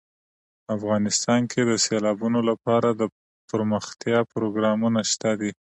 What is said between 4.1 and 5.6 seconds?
پروګرامونه شته دي.